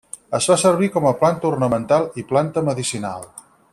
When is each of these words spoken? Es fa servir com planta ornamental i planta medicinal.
Es 0.37 0.45
fa 0.51 0.55
servir 0.61 0.87
com 0.95 1.05
planta 1.19 1.47
ornamental 1.49 2.09
i 2.23 2.25
planta 2.33 2.65
medicinal. 2.71 3.29